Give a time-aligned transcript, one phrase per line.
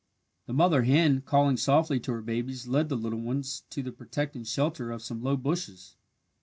[0.47, 4.45] The mother hen, calling softly to her babies, led the little ones to the protecting
[4.45, 5.95] shelter of some low bushes.